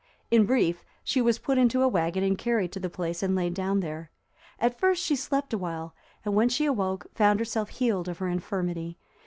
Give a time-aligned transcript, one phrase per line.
[0.31, 3.53] In brief, she was put into a wagon and carried to the place and laid
[3.53, 4.09] down there.
[4.57, 5.93] At first she slept awhile,
[6.25, 8.97] and when she awoke, found herself healed of her infirmity.